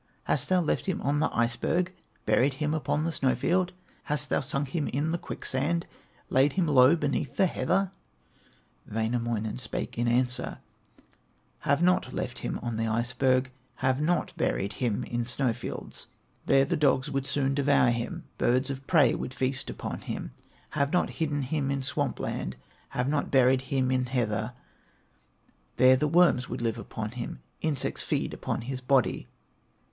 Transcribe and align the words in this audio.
Hast 0.23 0.49
thou 0.49 0.61
left 0.61 0.87
him 0.87 0.99
on 1.03 1.19
the 1.19 1.29
iceberg, 1.31 1.93
Buried 2.25 2.55
him 2.55 2.73
upon 2.73 3.03
the 3.03 3.11
snow 3.11 3.35
field? 3.35 3.71
Hast 4.05 4.29
thou 4.29 4.39
sunk 4.41 4.69
him 4.69 4.87
in 4.87 5.11
the 5.11 5.19
quicksand, 5.19 5.85
Laid 6.31 6.53
him 6.53 6.65
low 6.67 6.95
beneath 6.95 7.35
the 7.37 7.45
heather?" 7.45 7.91
Wainamoinen 8.91 9.57
spake 9.59 9.99
in 9.99 10.07
answer: 10.07 10.57
"Have 11.59 11.83
not 11.83 12.13
left 12.13 12.39
him 12.39 12.57
on 12.63 12.77
the 12.77 12.87
iceberg, 12.87 13.51
Have 13.75 14.01
not 14.01 14.35
buried 14.35 14.73
him 14.81 15.03
in 15.03 15.23
snow 15.27 15.53
fields; 15.53 16.07
There 16.47 16.65
the 16.65 16.75
dogs 16.75 17.11
would 17.11 17.27
soon 17.27 17.53
devour 17.53 17.91
him, 17.91 18.23
Birds 18.39 18.71
of 18.71 18.87
prey 18.87 19.13
would 19.13 19.35
feast 19.35 19.69
upon 19.69 19.99
him; 19.99 20.31
Have 20.71 20.91
not 20.91 21.11
hidden 21.11 21.43
him 21.43 21.69
in 21.69 21.83
Swamp 21.83 22.19
land, 22.19 22.55
Have 22.89 23.07
not 23.07 23.29
buried 23.29 23.61
him 23.69 23.91
in 23.91 24.07
heather; 24.07 24.53
There 25.77 25.95
the 25.95 26.07
worms 26.07 26.49
would 26.49 26.63
live 26.63 26.79
upon 26.79 27.11
him, 27.11 27.39
Insects 27.61 28.01
feed 28.01 28.33
upon 28.33 28.61
his 28.61 28.81
body. 28.81 29.27